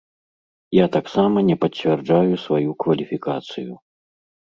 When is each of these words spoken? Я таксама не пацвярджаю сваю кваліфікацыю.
Я 0.75 0.85
таксама 0.95 1.45
не 1.51 1.57
пацвярджаю 1.65 2.43
сваю 2.47 2.71
кваліфікацыю. 2.83 3.73